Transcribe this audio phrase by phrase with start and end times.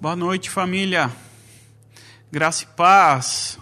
[0.00, 1.10] Boa noite, família.
[2.30, 3.58] Graça e paz.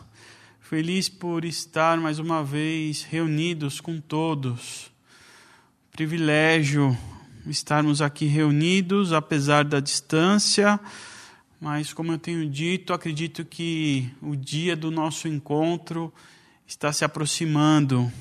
[0.60, 4.92] Feliz por estar mais uma vez reunidos com todos.
[5.90, 6.94] Privilégio
[7.46, 10.78] estarmos aqui reunidos, apesar da distância,
[11.58, 16.12] mas como eu tenho dito, acredito que o dia do nosso encontro
[16.66, 18.12] está se aproximando.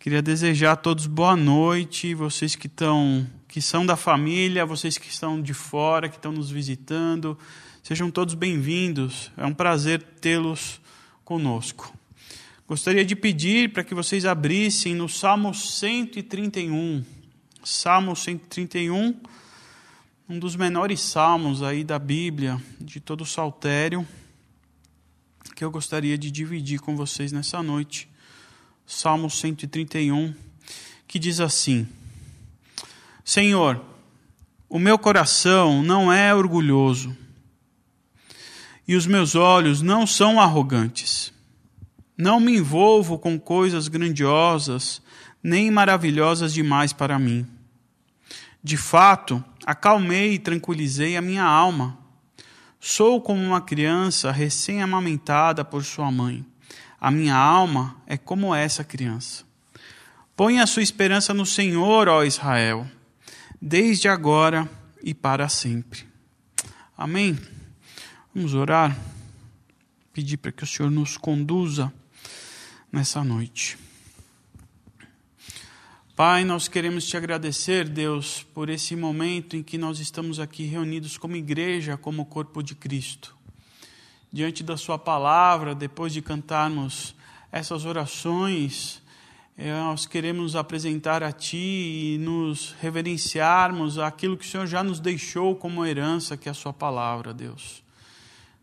[0.00, 5.08] Queria desejar a todos boa noite, vocês que estão que são da família, vocês que
[5.08, 7.36] estão de fora, que estão nos visitando,
[7.82, 9.32] sejam todos bem-vindos.
[9.38, 10.78] É um prazer tê-los
[11.24, 11.96] conosco.
[12.68, 17.02] Gostaria de pedir para que vocês abrissem no Salmo 131.
[17.64, 19.18] Salmo 131,
[20.28, 24.06] um dos menores salmos aí da Bíblia, de todo o saltério,
[25.56, 28.08] que eu gostaria de dividir com vocês nessa noite.
[28.86, 30.34] Salmo 131,
[31.06, 31.86] que diz assim:
[33.28, 33.84] Senhor,
[34.70, 37.14] o meu coração não é orgulhoso
[38.88, 41.30] e os meus olhos não são arrogantes.
[42.16, 45.02] Não me envolvo com coisas grandiosas
[45.42, 47.46] nem maravilhosas demais para mim.
[48.64, 51.98] De fato, acalmei e tranquilizei a minha alma.
[52.80, 56.46] Sou como uma criança recém-amamentada por sua mãe.
[56.98, 59.44] A minha alma é como essa criança.
[60.34, 62.88] Põe a sua esperança no Senhor, ó Israel
[63.60, 64.68] desde agora
[65.02, 66.06] e para sempre.
[66.96, 67.38] Amém?
[68.34, 68.96] Vamos orar,
[70.12, 71.92] pedir para que o Senhor nos conduza
[72.90, 73.78] nessa noite.
[76.14, 81.16] Pai, nós queremos te agradecer, Deus, por esse momento em que nós estamos aqui reunidos
[81.16, 83.36] como igreja, como corpo de Cristo.
[84.32, 87.14] Diante da Sua palavra, depois de cantarmos
[87.52, 89.00] essas orações,
[89.66, 91.56] nós queremos apresentar a Ti
[92.14, 96.54] e nos reverenciarmos aquilo que o Senhor já nos deixou como herança, que é a
[96.54, 97.82] Sua palavra, Deus.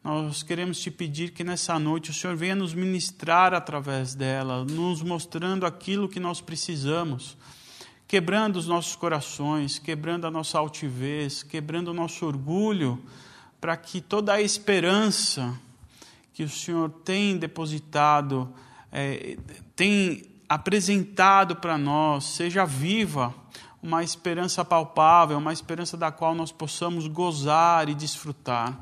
[0.01, 5.01] Nós queremos te pedir que nessa noite o Senhor venha nos ministrar através dela, nos
[5.01, 7.35] mostrando aquilo que nós precisamos,
[8.07, 13.03] quebrando os nossos corações, quebrando a nossa altivez, quebrando o nosso orgulho,
[13.59, 15.59] para que toda a esperança
[16.33, 18.53] que o Senhor tem depositado,
[18.93, 19.37] é,
[19.75, 23.33] tem apresentado para nós seja viva,
[23.81, 28.77] uma esperança palpável, uma esperança da qual nós possamos gozar e desfrutar.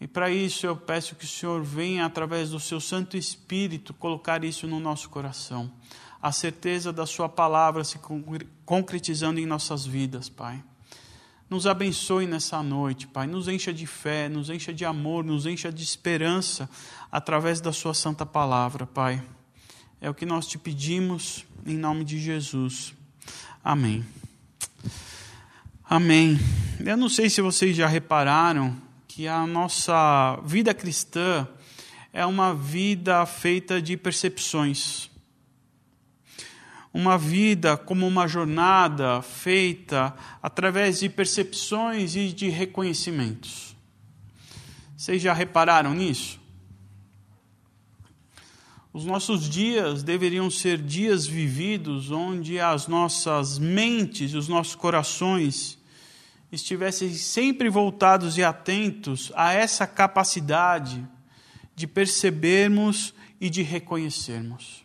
[0.00, 4.44] E para isso eu peço que o Senhor venha, através do seu Santo Espírito, colocar
[4.44, 5.70] isso no nosso coração.
[6.20, 7.98] A certeza da Sua palavra se
[8.64, 10.62] concretizando em nossas vidas, Pai.
[11.48, 13.26] Nos abençoe nessa noite, Pai.
[13.26, 16.68] Nos encha de fé, nos encha de amor, nos encha de esperança
[17.10, 19.22] através da Sua santa palavra, Pai.
[20.00, 22.94] É o que nós te pedimos em nome de Jesus.
[23.64, 24.04] Amém.
[25.84, 26.38] Amém.
[26.84, 28.76] Eu não sei se vocês já repararam
[29.08, 31.48] que a nossa vida cristã
[32.12, 35.10] é uma vida feita de percepções.
[36.94, 43.76] Uma vida como uma jornada feita através de percepções e de reconhecimentos.
[44.96, 46.37] Vocês já repararam nisso?
[48.92, 55.78] Os nossos dias deveriam ser dias vividos onde as nossas mentes, os nossos corações
[56.50, 61.06] estivessem sempre voltados e atentos a essa capacidade
[61.76, 64.84] de percebermos e de reconhecermos.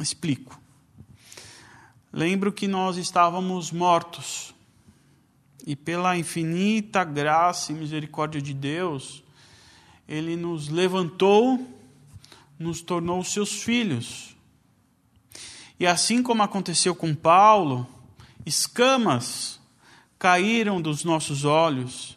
[0.00, 0.60] Explico.
[2.12, 4.54] Lembro que nós estávamos mortos
[5.66, 9.22] e pela infinita graça e misericórdia de Deus,
[10.08, 11.60] ele nos levantou,
[12.58, 14.34] nos tornou seus filhos.
[15.78, 17.86] E assim como aconteceu com Paulo,
[18.46, 19.60] escamas
[20.18, 22.16] caíram dos nossos olhos,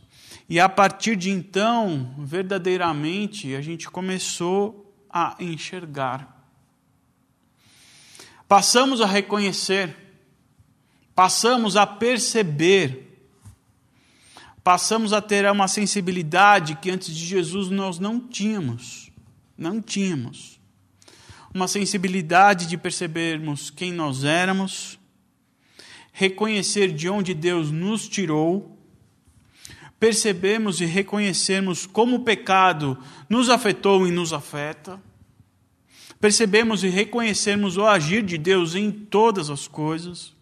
[0.50, 6.46] e a partir de então, verdadeiramente, a gente começou a enxergar.
[8.48, 9.96] Passamos a reconhecer,
[11.16, 13.11] passamos a perceber
[14.64, 19.12] passamos a ter uma sensibilidade que antes de Jesus nós não tínhamos.
[19.58, 20.60] Não tínhamos.
[21.54, 24.98] Uma sensibilidade de percebermos quem nós éramos,
[26.14, 28.78] reconhecer de onde Deus nos tirou,
[30.00, 32.98] percebemos e reconhecermos como o pecado
[33.30, 35.02] nos afetou e nos afeta,
[36.20, 40.34] percebemos e reconhecermos o agir de Deus em todas as coisas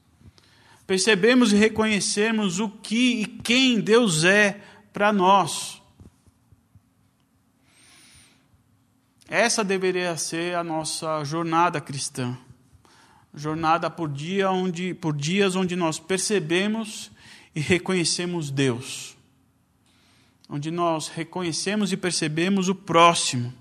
[0.89, 4.59] percebemos e reconhecemos o que e quem Deus é
[4.91, 5.79] para nós.
[9.27, 12.35] Essa deveria ser a nossa jornada cristã.
[13.35, 17.11] Jornada por dia onde por dias onde nós percebemos
[17.53, 19.15] e reconhecemos Deus.
[20.49, 23.53] onde nós reconhecemos e percebemos o próximo,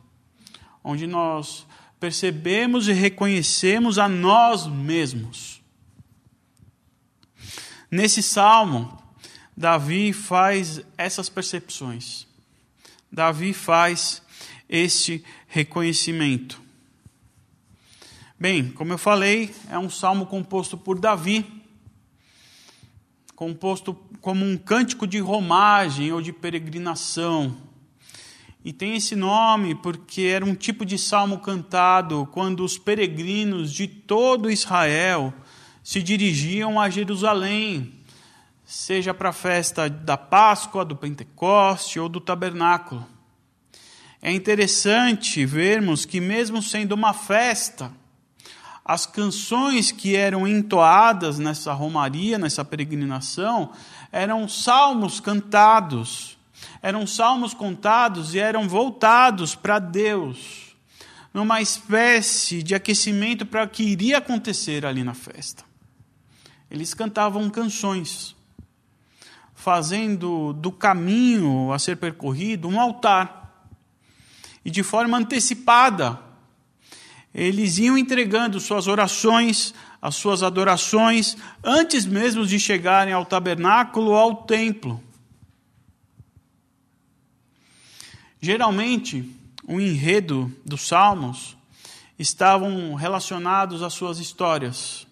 [0.83, 1.67] onde nós
[2.01, 5.58] percebemos e reconhecemos a nós mesmos.
[7.91, 9.03] Nesse salmo,
[9.57, 12.27] Davi faz essas percepções.
[13.11, 14.23] Davi faz
[14.69, 16.61] este reconhecimento.
[18.39, 21.45] Bem, como eu falei, é um salmo composto por Davi,
[23.35, 27.57] composto como um cântico de romagem ou de peregrinação.
[28.63, 33.89] E tem esse nome porque era um tipo de salmo cantado quando os peregrinos de
[33.89, 35.33] todo Israel
[35.89, 37.95] se dirigiam a Jerusalém,
[38.63, 43.07] seja para a festa da Páscoa, do Pentecoste ou do Tabernáculo.
[44.21, 47.91] É interessante vermos que, mesmo sendo uma festa,
[48.85, 53.73] as canções que eram entoadas nessa romaria, nessa peregrinação,
[54.13, 56.37] eram salmos cantados,
[56.83, 60.77] eram salmos contados e eram voltados para Deus,
[61.33, 65.67] numa espécie de aquecimento para o que iria acontecer ali na festa.
[66.71, 68.37] Eles cantavam canções,
[69.55, 73.67] fazendo do caminho a ser percorrido um altar,
[74.65, 76.21] e de forma antecipada,
[77.35, 84.17] eles iam entregando suas orações, as suas adorações, antes mesmo de chegarem ao tabernáculo ou
[84.17, 85.03] ao templo.
[88.41, 89.29] Geralmente,
[89.67, 91.57] o enredo dos salmos
[92.19, 95.08] estavam relacionados às suas histórias.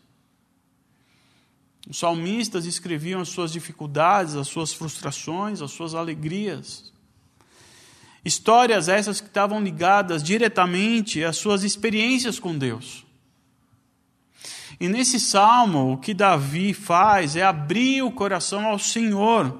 [1.88, 6.92] Os salmistas escreviam as suas dificuldades, as suas frustrações, as suas alegrias.
[8.24, 13.06] Histórias essas que estavam ligadas diretamente às suas experiências com Deus.
[14.80, 19.56] E nesse salmo, o que Davi faz é abrir o coração ao Senhor,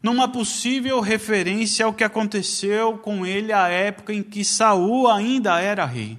[0.00, 5.84] numa possível referência ao que aconteceu com ele à época em que Saul ainda era
[5.84, 6.16] rei.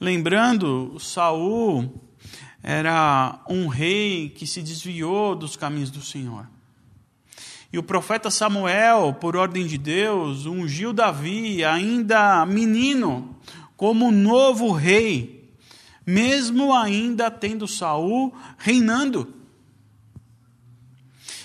[0.00, 2.09] Lembrando, Saul
[2.62, 6.46] era um rei que se desviou dos caminhos do Senhor.
[7.72, 13.36] E o profeta Samuel, por ordem de Deus, ungiu Davi, ainda menino,
[13.76, 15.48] como novo rei,
[16.04, 19.32] mesmo ainda tendo Saul reinando.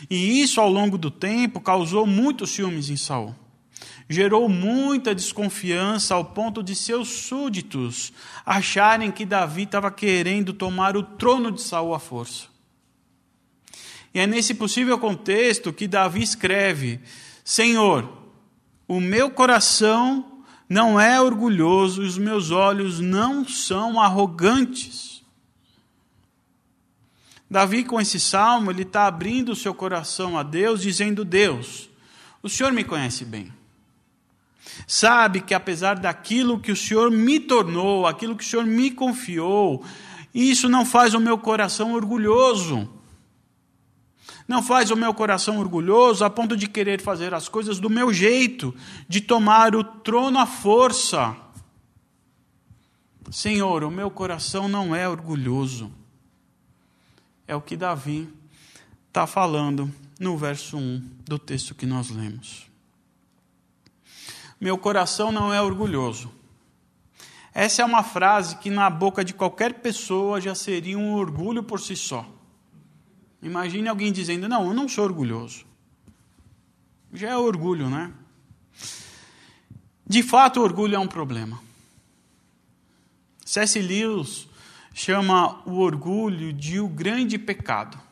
[0.09, 3.35] E isso ao longo do tempo causou muitos ciúmes em Saul.
[4.07, 8.13] Gerou muita desconfiança ao ponto de seus súditos
[8.45, 12.45] acharem que Davi estava querendo tomar o trono de Saul à força.
[14.13, 17.01] E é nesse possível contexto que Davi escreve:
[17.43, 18.09] Senhor,
[18.87, 25.23] o meu coração não é orgulhoso e os meus olhos não são arrogantes.
[27.49, 31.89] Davi, com esse salmo, ele está abrindo o seu coração a Deus, dizendo: Deus,
[32.41, 33.51] o Senhor me conhece bem.
[34.88, 39.83] Sabe que apesar daquilo que o Senhor me tornou, aquilo que o Senhor me confiou,
[40.33, 42.89] isso não faz o meu coração orgulhoso.
[44.48, 48.13] Não faz o meu coração orgulhoso a ponto de querer fazer as coisas do meu
[48.13, 48.75] jeito,
[49.07, 51.36] de tomar o trono à força.
[53.31, 55.92] Senhor, o meu coração não é orgulhoso.
[57.48, 58.30] É o que Davi
[59.07, 62.67] está falando no verso 1 do texto que nós lemos.
[64.59, 66.31] Meu coração não é orgulhoso.
[67.53, 71.79] Essa é uma frase que na boca de qualquer pessoa já seria um orgulho por
[71.79, 72.29] si só.
[73.41, 75.65] Imagine alguém dizendo: Não, eu não sou orgulhoso.
[77.13, 78.12] Já é orgulho, né?
[80.05, 81.59] De fato, o orgulho é um problema.
[83.45, 83.79] C.S.
[83.79, 84.47] Lewis
[84.93, 88.04] chama o orgulho de o grande pecado.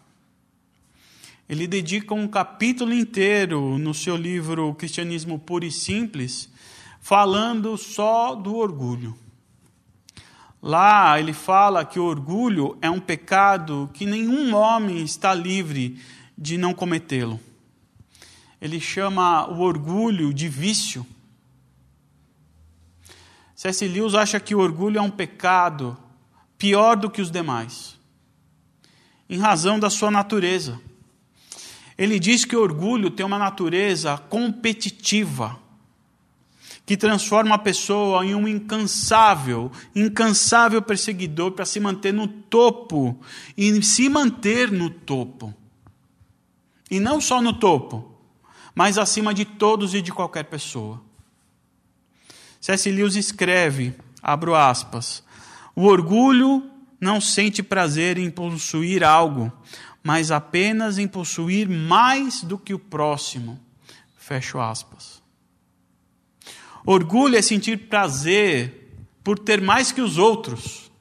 [1.47, 6.49] Ele dedica um capítulo inteiro no seu livro Cristianismo Puro e Simples
[7.01, 9.17] falando só do orgulho.
[10.61, 15.99] Lá ele fala que o orgulho é um pecado que nenhum homem está livre
[16.37, 17.37] de não cometê-lo.
[18.61, 21.05] Ele chama o orgulho de vício.
[23.53, 23.85] C.S.
[23.85, 25.97] Lewis acha que o orgulho é um pecado
[26.57, 27.99] pior do que os demais,
[29.29, 30.79] em razão da sua natureza.
[31.97, 35.59] Ele diz que o orgulho tem uma natureza competitiva
[36.85, 43.17] que transforma a pessoa em um incansável, incansável perseguidor para se manter no topo
[43.57, 45.53] e se manter no topo.
[46.91, 48.11] E não só no topo,
[48.75, 51.01] mas acima de todos e de qualquer pessoa.
[52.59, 52.89] C.S.
[52.91, 55.23] Lewis escreve, abro aspas,
[55.75, 56.69] o orgulho
[56.99, 59.51] não sente prazer em possuir algo,
[60.03, 63.59] mas apenas em possuir mais do que o próximo.
[64.17, 65.23] Fecho aspas.
[66.85, 68.91] Orgulho é sentir prazer
[69.23, 70.91] por ter mais que os outros.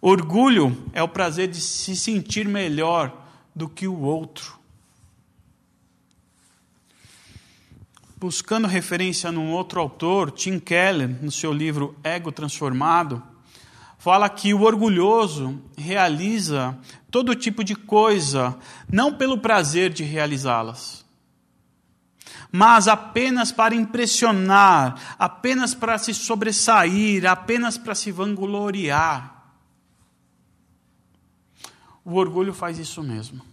[0.00, 3.16] Orgulho é o prazer de se sentir melhor
[3.54, 4.58] do que o outro.
[8.16, 13.22] Buscando referência num outro autor, Tim Keller, no seu livro Ego Transformado,
[14.00, 16.76] fala que o orgulhoso realiza
[17.10, 18.56] todo tipo de coisa,
[18.90, 21.04] não pelo prazer de realizá-las,
[22.50, 29.52] mas apenas para impressionar, apenas para se sobressair, apenas para se vangloriar.
[32.02, 33.44] O orgulho faz isso mesmo.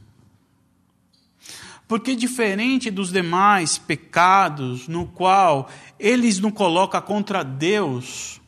[1.89, 8.39] Porque diferente dos demais pecados, no qual eles não colocam contra Deus,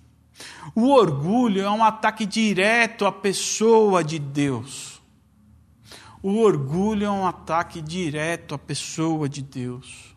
[0.76, 5.02] o orgulho é um ataque direto à pessoa de Deus.
[6.22, 10.10] O orgulho é um ataque direto à pessoa de Deus.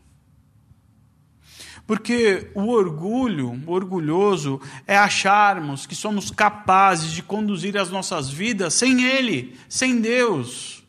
[1.87, 8.75] Porque o orgulho, o orgulhoso, é acharmos que somos capazes de conduzir as nossas vidas
[8.75, 10.83] sem Ele, sem Deus.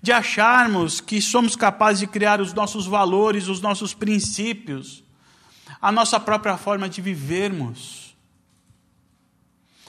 [0.00, 5.02] De acharmos que somos capazes de criar os nossos valores, os nossos princípios,
[5.80, 8.07] a nossa própria forma de vivermos.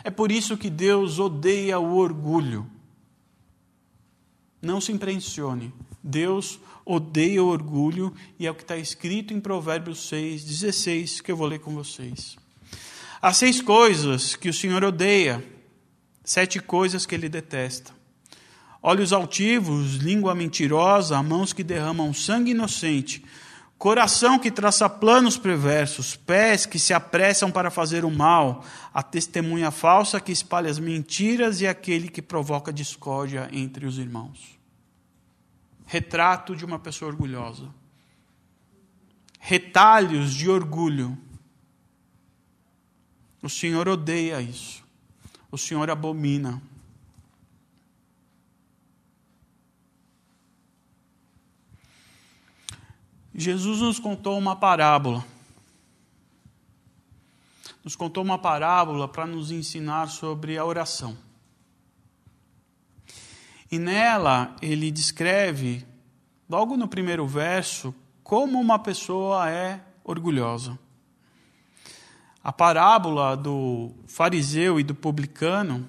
[0.04, 2.70] É por isso que Deus odeia o orgulho.
[4.62, 5.74] Não se impressione.
[6.04, 11.32] Deus odeia o orgulho, e é o que está escrito em Provérbios 6, 16, que
[11.32, 12.36] eu vou ler com vocês.
[13.22, 15.44] Há seis coisas que o Senhor odeia,
[16.24, 17.94] sete coisas que ele detesta:
[18.82, 23.24] olhos altivos, língua mentirosa, mãos que derramam sangue inocente,
[23.80, 29.72] coração que traça planos perversos, pés que se apressam para fazer o mal, a testemunha
[29.72, 34.60] falsa que espalha as mentiras e aquele que provoca discórdia entre os irmãos
[35.90, 37.68] retrato de uma pessoa orgulhosa.
[39.40, 41.18] Retalhos de orgulho.
[43.42, 44.84] O Senhor odeia isso.
[45.50, 46.62] O Senhor abomina.
[53.40, 55.26] Jesus nos contou uma parábola.
[57.82, 61.18] Nos contou uma parábola para nos ensinar sobre a oração.
[63.72, 65.86] E nela ele descreve,
[66.50, 70.78] logo no primeiro verso, como uma pessoa é orgulhosa.
[72.44, 75.88] A parábola do fariseu e do publicano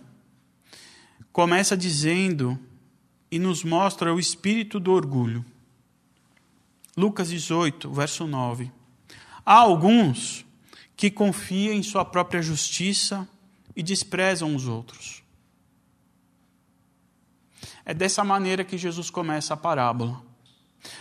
[1.32, 2.56] começa dizendo
[3.28, 5.44] e nos mostra o espírito do orgulho.
[7.00, 8.70] Lucas 18, verso 9.
[9.44, 10.44] Há alguns
[10.94, 13.26] que confiam em sua própria justiça
[13.74, 15.22] e desprezam os outros.
[17.86, 20.20] É dessa maneira que Jesus começa a parábola,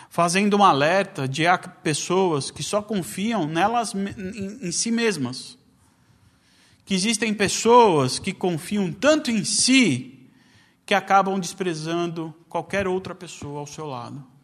[0.10, 5.58] fazendo um alerta de há pessoas que só confiam nelas em, si mesmas.
[6.86, 10.30] Que existem pessoas que confiam tanto em si
[10.86, 14.39] que acabam desprezando qualquer outra pessoa ao seu lado.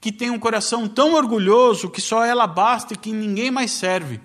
[0.00, 4.20] Que tem um coração tão orgulhoso que só ela basta e que ninguém mais serve.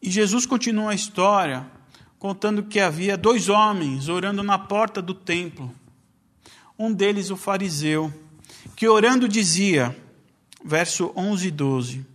[0.00, 1.66] E Jesus continua a história
[2.18, 5.72] contando que havia dois homens orando na porta do templo.
[6.78, 8.12] Um deles, o fariseu,
[8.76, 9.96] que orando dizia,
[10.64, 12.06] verso 11 e 12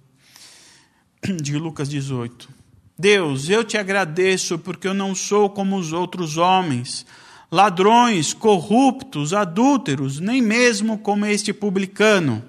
[1.41, 2.49] de Lucas 18:
[2.97, 7.05] Deus, eu te agradeço porque eu não sou como os outros homens,
[7.53, 12.43] ladrões, corruptos, adúlteros, nem mesmo como este publicano.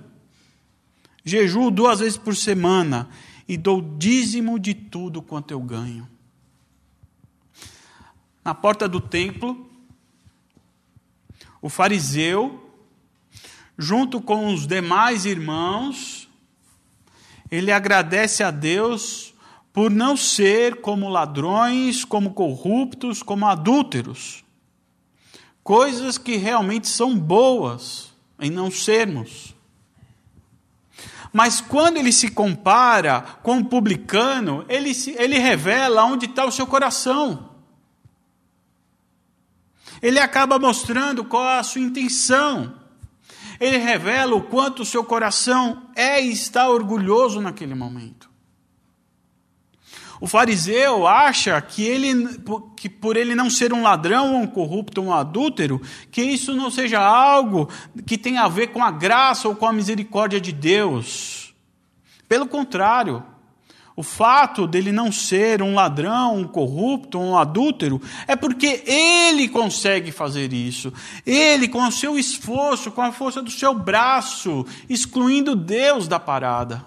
[1.24, 3.08] Jejuo duas vezes por semana
[3.46, 6.14] e dou dízimo de tudo quanto eu ganho
[8.44, 9.66] na porta do templo,
[11.62, 12.70] o fariseu,
[13.78, 16.28] junto com os demais irmãos,
[17.50, 19.32] ele agradece a Deus
[19.72, 24.43] por não ser como ladrões, como corruptos, como adúlteros.
[25.64, 29.52] Coisas que realmente são boas em não sermos.
[31.32, 36.52] Mas quando ele se compara com o publicano, ele, se, ele revela onde está o
[36.52, 37.52] seu coração
[40.04, 42.74] ele acaba mostrando qual é a sua intenção.
[43.58, 48.28] Ele revela o quanto o seu coração é e está orgulhoso naquele momento.
[50.20, 52.38] O fariseu acha que, ele,
[52.76, 55.80] que por ele não ser um ladrão, um corrupto, um adúltero,
[56.10, 57.68] que isso não seja algo
[58.06, 61.54] que tenha a ver com a graça ou com a misericórdia de Deus.
[62.28, 63.22] Pelo contrário,
[63.96, 70.10] O fato dele não ser um ladrão, um corrupto, um adúltero, é porque ele consegue
[70.10, 70.92] fazer isso.
[71.24, 76.84] Ele, com o seu esforço, com a força do seu braço, excluindo Deus da parada.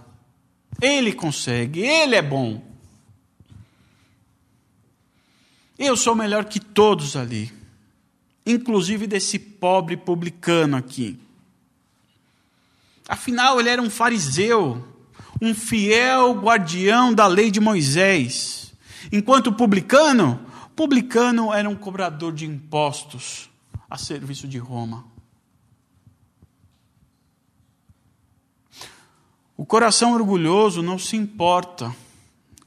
[0.81, 2.61] Ele consegue, ele é bom.
[5.77, 7.53] Eu sou melhor que todos ali,
[8.45, 11.19] inclusive desse pobre publicano aqui.
[13.07, 14.97] Afinal, ele era um fariseu
[15.41, 18.73] um fiel guardião da lei de Moisés.
[19.11, 20.39] Enquanto publicano,
[20.75, 23.49] publicano era um cobrador de impostos
[23.89, 25.05] a serviço de Roma.
[29.55, 31.95] O coração orgulhoso não se importa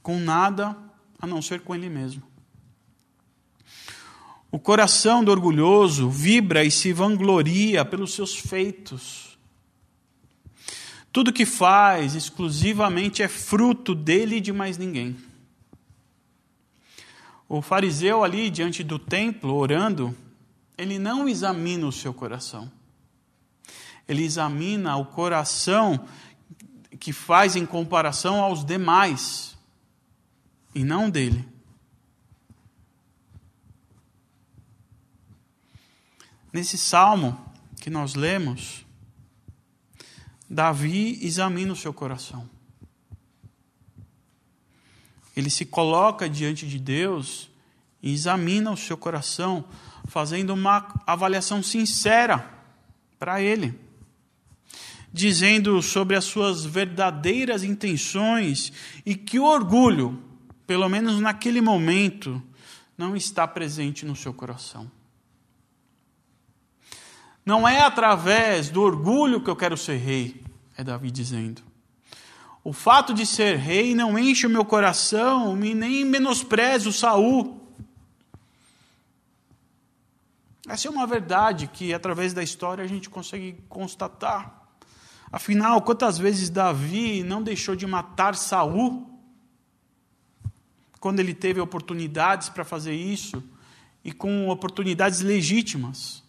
[0.01, 0.75] com nada
[1.19, 2.23] a não ser com ele mesmo.
[4.51, 9.31] O coração do orgulhoso vibra e se vangloria pelos seus feitos
[11.11, 15.17] tudo que faz exclusivamente é fruto dele e de mais ninguém.
[17.49, 20.15] O fariseu ali diante do templo, orando,
[20.77, 22.71] ele não examina o seu coração.
[24.07, 26.07] Ele examina o coração
[26.97, 29.57] que faz em comparação aos demais
[30.73, 31.45] e não dele.
[36.53, 37.39] Nesse salmo
[37.79, 38.85] que nós lemos,
[40.49, 42.49] Davi examina o seu coração.
[45.35, 47.49] Ele se coloca diante de Deus
[48.03, 49.63] e examina o seu coração,
[50.05, 52.51] fazendo uma avaliação sincera
[53.17, 53.79] para ele,
[55.13, 58.73] dizendo sobre as suas verdadeiras intenções
[59.05, 60.21] e que o orgulho,
[60.67, 62.43] pelo menos naquele momento,
[62.97, 64.91] não está presente no seu coração.
[67.45, 70.43] Não é através do orgulho que eu quero ser rei,
[70.77, 71.61] é Davi dizendo.
[72.63, 77.59] O fato de ser rei não enche o meu coração, nem menosprezo Saul.
[80.67, 84.61] Essa é uma verdade que, através da história, a gente consegue constatar.
[85.31, 89.09] Afinal, quantas vezes Davi não deixou de matar Saul
[90.99, 93.43] quando ele teve oportunidades para fazer isso
[94.03, 96.21] e com oportunidades legítimas?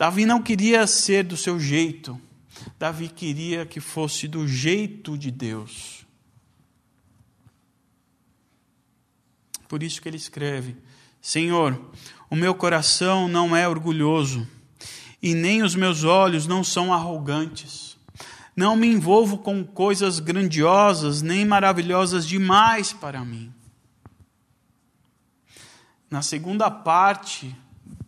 [0.00, 2.18] Davi não queria ser do seu jeito.
[2.78, 6.06] Davi queria que fosse do jeito de Deus.
[9.68, 10.74] Por isso que ele escreve:
[11.20, 11.78] Senhor,
[12.30, 14.48] o meu coração não é orgulhoso,
[15.22, 17.98] e nem os meus olhos não são arrogantes.
[18.56, 23.52] Não me envolvo com coisas grandiosas nem maravilhosas demais para mim.
[26.10, 27.54] Na segunda parte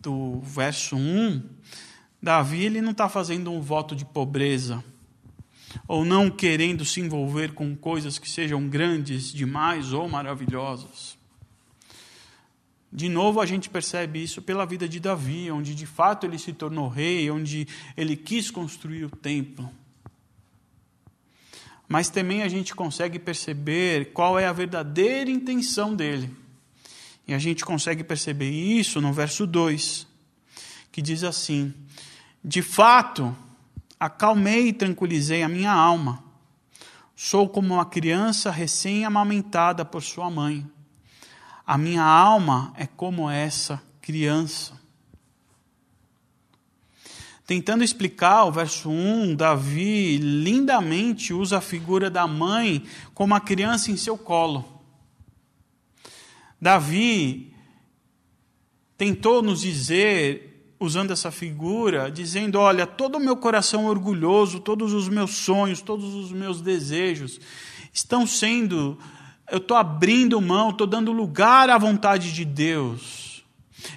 [0.00, 1.60] do verso 1,
[2.22, 4.84] Davi ele não está fazendo um voto de pobreza,
[5.88, 11.18] ou não querendo se envolver com coisas que sejam grandes demais ou maravilhosas.
[12.92, 16.52] De novo, a gente percebe isso pela vida de Davi, onde de fato ele se
[16.52, 19.68] tornou rei, onde ele quis construir o templo.
[21.88, 26.30] Mas também a gente consegue perceber qual é a verdadeira intenção dele.
[27.26, 30.06] E a gente consegue perceber isso no verso 2,
[30.90, 31.72] que diz assim:
[32.44, 33.36] de fato,
[34.00, 36.24] acalmei e tranquilizei a minha alma.
[37.14, 40.66] Sou como uma criança recém-amamentada por sua mãe.
[41.64, 44.80] A minha alma é como essa criança.
[47.46, 53.92] Tentando explicar o verso 1, Davi lindamente usa a figura da mãe como a criança
[53.92, 54.82] em seu colo.
[56.60, 57.54] Davi
[58.96, 60.51] tentou nos dizer
[60.82, 66.14] usando essa figura, dizendo: Olha, todo o meu coração orgulhoso, todos os meus sonhos, todos
[66.14, 67.40] os meus desejos
[67.92, 68.98] estão sendo,
[69.50, 73.44] eu estou abrindo mão, estou dando lugar à vontade de Deus.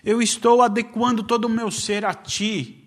[0.04, 2.84] Eu estou adequando todo o meu ser a Ti.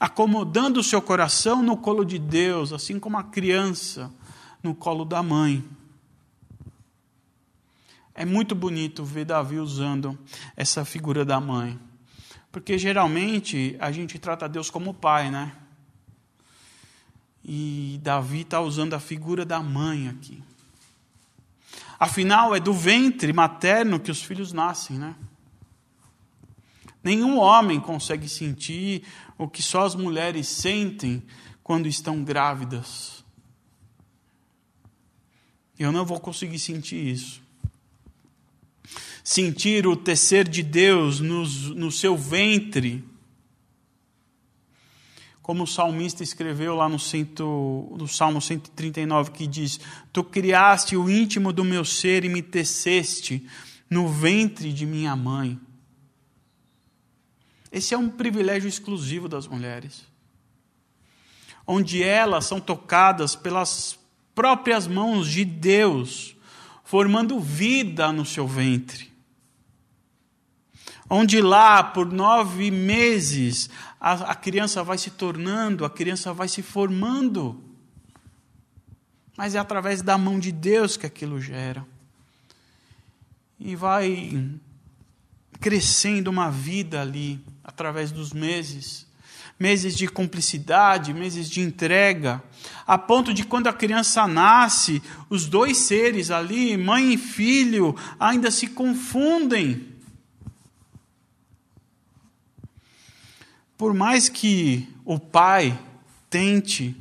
[0.00, 4.10] Acomodando o seu coração no colo de Deus, assim como a criança
[4.62, 5.62] no colo da mãe.
[8.14, 10.16] É muito bonito ver Davi usando
[10.56, 11.78] essa figura da mãe.
[12.52, 15.52] Porque geralmente a gente trata Deus como pai, né?
[17.44, 20.40] E Davi está usando a figura da mãe aqui.
[21.98, 25.16] Afinal, é do ventre materno que os filhos nascem, né?
[27.02, 29.02] Nenhum homem consegue sentir
[29.36, 31.22] o que só as mulheres sentem
[31.64, 33.24] quando estão grávidas.
[35.76, 37.43] Eu não vou conseguir sentir isso
[39.24, 43.02] sentir o tecer de Deus no, no seu ventre,
[45.40, 49.80] como o salmista escreveu lá no, cento, no Salmo 139, que diz:
[50.12, 53.46] Tu criaste o íntimo do meu ser e me teceste
[53.88, 55.58] no ventre de minha mãe.
[57.72, 60.06] Esse é um privilégio exclusivo das mulheres,
[61.66, 63.98] onde elas são tocadas pelas
[64.34, 66.36] próprias mãos de Deus,
[66.84, 69.13] formando vida no seu ventre
[71.08, 73.68] onde lá, por nove meses,
[74.00, 77.62] a, a criança vai se tornando, a criança vai se formando.
[79.36, 81.84] Mas é através da mão de Deus que aquilo gera.
[83.58, 84.50] E vai
[85.60, 89.06] crescendo uma vida ali, através dos meses.
[89.58, 92.42] Meses de cumplicidade, meses de entrega,
[92.86, 98.50] a ponto de quando a criança nasce, os dois seres ali, mãe e filho, ainda
[98.50, 99.93] se confundem.
[103.76, 105.78] Por mais que o pai
[106.30, 106.96] tente,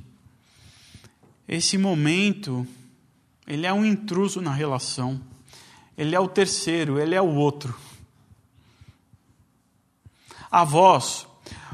[1.47, 2.67] esse momento,
[3.47, 5.21] ele é um intruso na relação.
[5.97, 7.77] Ele é o terceiro, ele é o outro.
[10.49, 11.27] A voz,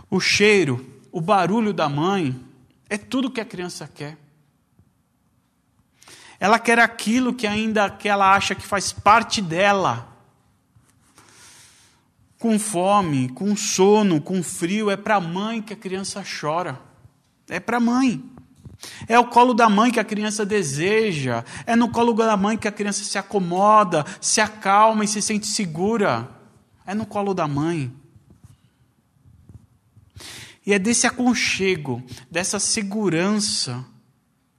[0.10, 2.38] o cheiro, o barulho da mãe,
[2.90, 4.18] é tudo que a criança quer.
[6.40, 10.09] Ela quer aquilo que ainda que ela acha que faz parte dela
[12.40, 16.82] com fome, com sono, com frio, é para a mãe que a criança chora.
[17.50, 18.24] É para a mãe.
[19.10, 21.44] É o colo da mãe que a criança deseja.
[21.66, 25.48] É no colo da mãe que a criança se acomoda, se acalma e se sente
[25.48, 26.30] segura.
[26.86, 27.94] É no colo da mãe.
[30.66, 33.86] E é desse aconchego, dessa segurança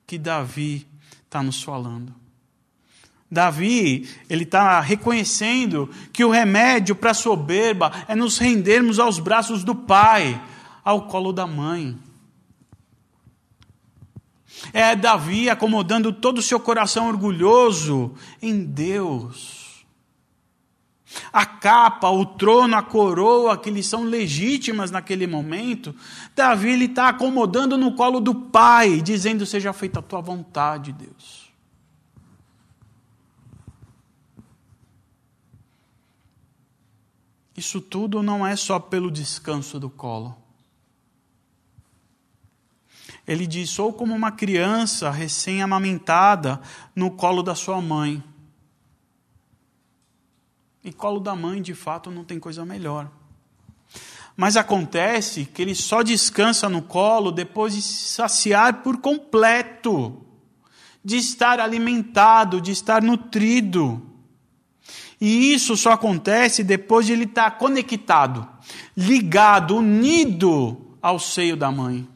[0.07, 0.87] que Davi
[1.25, 2.20] está nos falando.
[3.31, 9.63] Davi, ele está reconhecendo que o remédio para a soberba é nos rendermos aos braços
[9.63, 10.43] do pai,
[10.85, 11.97] ao colo da mãe.
[14.73, 19.87] É Davi acomodando todo o seu coração orgulhoso em Deus.
[21.33, 25.95] A capa, o trono, a coroa, que lhes são legítimas naquele momento,
[26.35, 31.40] Davi está acomodando no colo do Pai, dizendo: Seja feita a tua vontade, Deus.
[37.61, 40.35] Isso tudo não é só pelo descanso do colo.
[43.29, 46.59] Ele diz: Sou como uma criança recém-amamentada
[46.97, 48.25] no colo da sua mãe.
[50.83, 53.11] E colo da mãe, de fato, não tem coisa melhor.
[54.35, 60.25] Mas acontece que ele só descansa no colo depois de se saciar por completo,
[61.05, 64.10] de estar alimentado, de estar nutrido.
[65.21, 68.49] E isso só acontece depois de ele estar conectado,
[68.97, 72.09] ligado, unido ao seio da mãe.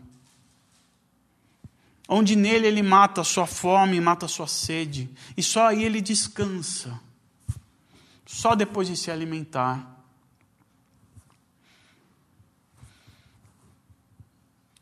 [2.09, 5.11] Onde nele ele mata a sua fome, mata a sua sede.
[5.37, 6.99] E só aí ele descansa.
[8.25, 9.91] Só depois de se alimentar.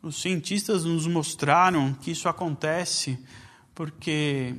[0.01, 3.17] Os cientistas nos mostraram que isso acontece
[3.73, 4.53] porque,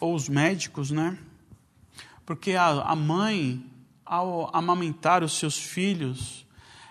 [0.00, 1.18] ou os médicos, né?
[2.28, 3.64] Porque a, mãe,
[4.04, 6.46] ao amamentar os seus filhos,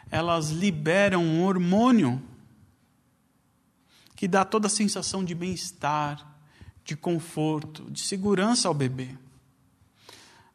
[0.09, 2.19] elas liberam um hormônio
[4.15, 6.25] que dá toda a sensação de bem-estar,
[6.83, 9.09] de conforto, de segurança ao bebê.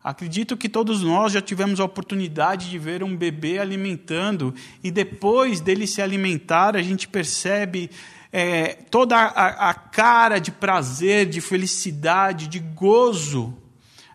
[0.03, 5.61] Acredito que todos nós já tivemos a oportunidade de ver um bebê alimentando e depois
[5.61, 7.89] dele se alimentar, a gente percebe
[8.33, 13.62] é, toda a, a cara de prazer, de felicidade, de gozo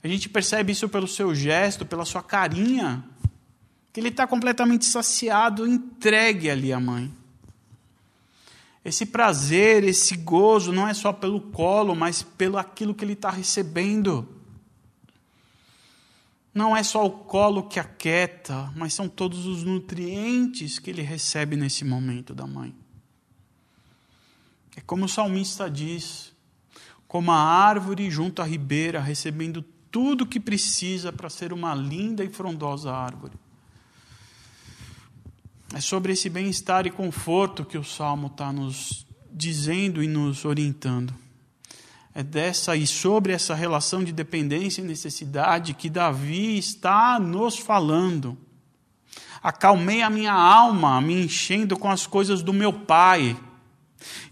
[0.04, 3.04] a gente percebe isso pelo seu gesto, pela sua carinha,
[3.92, 7.12] que ele está completamente saciado, entregue ali à mãe.
[8.86, 13.30] Esse prazer, esse gozo, não é só pelo colo, mas pelo aquilo que ele está
[13.30, 14.28] recebendo.
[16.54, 21.56] Não é só o colo que aquieta, mas são todos os nutrientes que ele recebe
[21.56, 22.74] nesse momento da mãe.
[24.76, 26.34] É como o salmista diz:
[27.08, 29.66] como a árvore junto à ribeira, recebendo
[29.98, 33.34] tudo o que precisa para ser uma linda e frondosa árvore.
[35.74, 41.12] É sobre esse bem-estar e conforto que o Salmo está nos dizendo e nos orientando.
[42.14, 48.38] É dessa e sobre essa relação de dependência e necessidade que Davi está nos falando.
[49.42, 53.36] Acalmei a minha alma, me enchendo com as coisas do meu pai.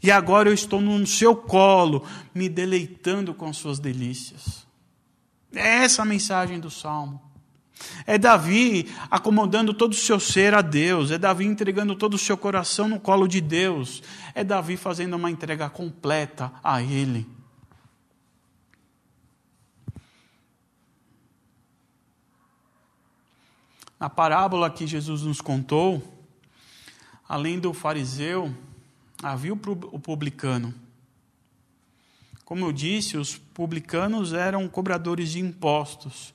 [0.04, 4.65] E agora eu estou no seu colo, me deleitando com suas delícias.
[5.56, 7.22] É essa a mensagem do salmo.
[8.06, 12.38] É Davi acomodando todo o seu ser a Deus, é Davi entregando todo o seu
[12.38, 14.02] coração no colo de Deus,
[14.34, 17.28] é Davi fazendo uma entrega completa a Ele.
[24.00, 26.04] Na parábola que Jesus nos contou,
[27.28, 28.54] além do fariseu,
[29.24, 30.85] havia o publicano.
[32.46, 36.32] Como eu disse, os publicanos eram cobradores de impostos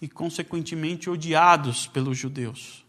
[0.00, 2.82] e, consequentemente, odiados pelos judeus.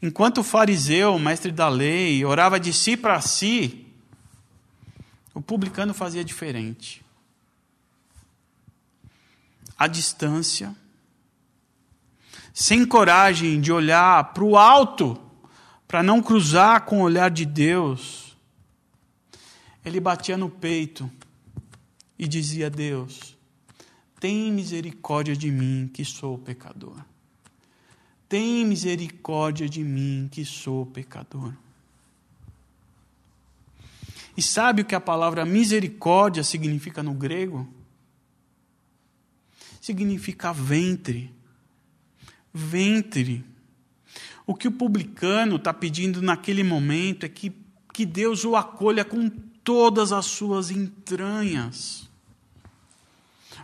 [0.00, 3.86] Enquanto o fariseu, mestre da lei, orava de si para si,
[5.34, 7.04] o publicano fazia diferente.
[9.76, 10.74] À distância,
[12.54, 15.20] sem coragem de olhar para o alto,
[15.86, 18.23] para não cruzar com o olhar de Deus,
[19.84, 21.10] ele batia no peito
[22.18, 23.36] e dizia: Deus,
[24.18, 26.96] tem misericórdia de mim que sou pecador.
[28.28, 31.52] Tem misericórdia de mim que sou pecador.
[34.36, 37.68] E sabe o que a palavra misericórdia significa no grego?
[39.80, 41.32] Significa ventre.
[42.52, 43.44] Ventre.
[44.46, 47.52] O que o publicano está pedindo naquele momento é que,
[47.92, 49.30] que Deus o acolha com
[49.64, 52.08] todas as suas entranhas.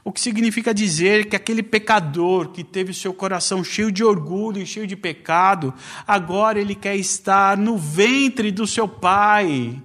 [0.02, 4.66] O que significa dizer que aquele pecador que teve seu coração cheio de orgulho e
[4.66, 5.74] cheio de pecado,
[6.06, 9.80] agora ele quer estar no ventre do seu pai.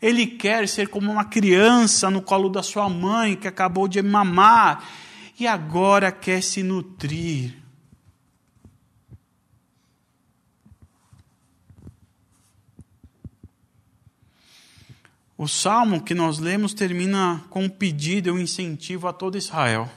[0.00, 4.88] Ele quer ser como uma criança no colo da sua mãe que acabou de mamar
[5.38, 7.61] e agora quer se nutrir.
[15.42, 19.90] O salmo que nós lemos termina com um pedido e um incentivo a todo Israel.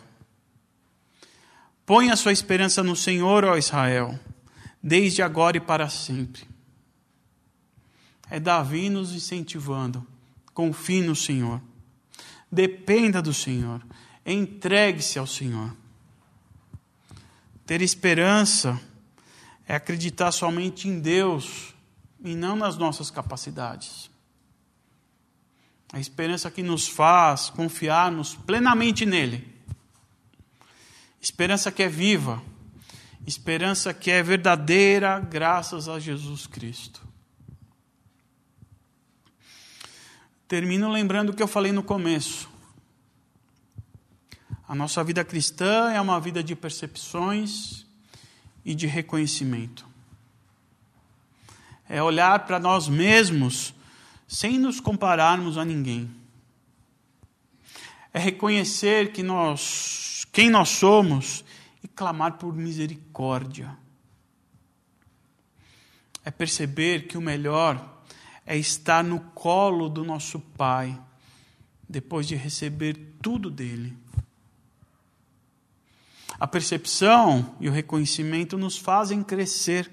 [1.86, 4.20] Põe a sua esperança no Senhor, ó Israel,
[4.82, 6.48] desde agora e para sempre.
[8.28, 10.04] É Davi nos incentivando.
[10.52, 11.62] Confie no Senhor.
[12.52, 13.86] Dependa do Senhor.
[14.26, 15.72] Entregue-se ao Senhor.
[17.68, 18.82] Ter esperança
[19.68, 21.76] é acreditar somente em Deus
[22.24, 24.15] e não nas nossas capacidades.
[25.96, 29.48] A esperança que nos faz confiarmos plenamente nele.
[31.22, 32.44] Esperança que é viva.
[33.26, 37.02] Esperança que é verdadeira, graças a Jesus Cristo.
[40.50, 42.50] Termino lembrando o que eu falei no começo.
[44.68, 47.86] A nossa vida cristã é uma vida de percepções
[48.66, 49.88] e de reconhecimento.
[51.88, 53.74] É olhar para nós mesmos
[54.28, 56.10] sem nos compararmos a ninguém.
[58.14, 61.44] É reconhecer que nós, quem nós somos
[61.84, 63.78] e clamar por misericórdia.
[66.24, 67.96] É perceber que o melhor
[68.46, 71.00] é estar no colo do nosso Pai,
[71.88, 73.96] depois de receber tudo dele.
[76.40, 79.90] A percepção e o reconhecimento nos fazem crescer.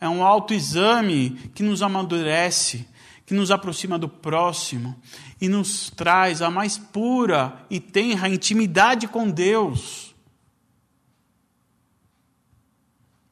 [0.00, 2.88] É um autoexame que nos amadurece,
[3.26, 4.96] que nos aproxima do próximo
[5.40, 10.14] e nos traz a mais pura e tenra intimidade com Deus.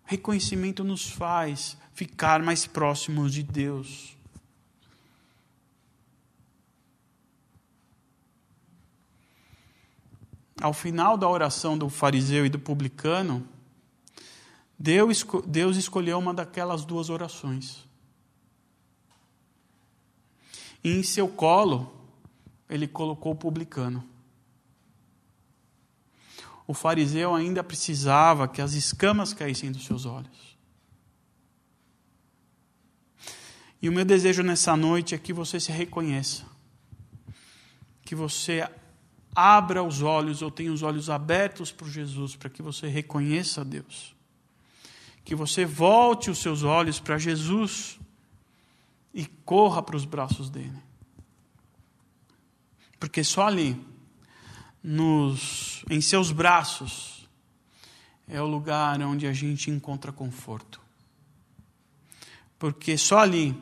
[0.04, 4.14] Reconhecimento nos faz ficar mais próximos de Deus.
[10.60, 13.46] Ao final da oração do fariseu e do publicano,
[14.78, 17.86] Deus, escolheu uma daquelas duas orações.
[20.84, 21.90] E em seu colo,
[22.68, 24.06] ele colocou o publicano.
[26.66, 30.54] O fariseu ainda precisava que as escamas caíssem dos seus olhos.
[33.80, 36.44] E o meu desejo nessa noite é que você se reconheça.
[38.02, 38.68] Que você
[39.34, 43.64] abra os olhos ou tenha os olhos abertos para Jesus, para que você reconheça a
[43.64, 44.14] Deus.
[45.24, 47.98] Que você volte os seus olhos para Jesus
[49.14, 50.82] e corra para os braços dele.
[52.98, 53.80] Porque só ali,
[54.82, 57.28] nos, em seus braços,
[58.26, 60.80] é o lugar onde a gente encontra conforto.
[62.58, 63.56] Porque só ali,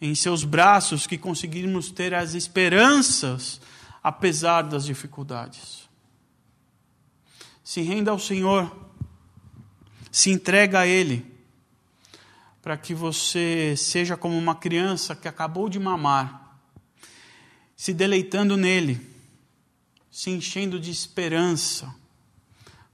[0.00, 3.60] em seus braços, que conseguimos ter as esperanças,
[4.02, 5.88] apesar das dificuldades.
[7.62, 8.74] Se renda ao Senhor,
[10.10, 11.31] se entrega a Ele
[12.62, 16.60] para que você seja como uma criança que acabou de mamar,
[17.76, 19.04] se deleitando nele,
[20.08, 21.92] se enchendo de esperança,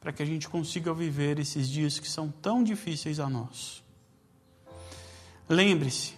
[0.00, 3.84] para que a gente consiga viver esses dias que são tão difíceis a nós.
[5.46, 6.14] Lembre-se,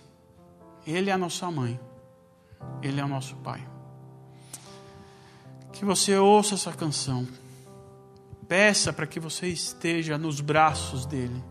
[0.86, 1.80] Ele é a nossa mãe,
[2.80, 3.66] Ele é o nosso Pai.
[5.72, 7.26] Que você ouça essa canção,
[8.46, 11.42] peça para que você esteja nos braços dEle,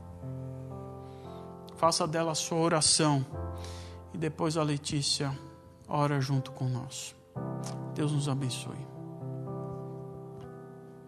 [1.79, 3.25] faça dela a sua oração
[4.13, 5.31] e depois a Letícia
[5.87, 7.15] ora junto nós.
[7.95, 8.88] Deus nos abençoe.